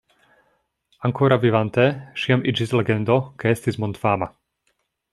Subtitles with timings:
[1.09, 1.85] Ankoraŭ vivante
[2.23, 4.33] ŝi jam iĝis legendo kaj estis mondfama.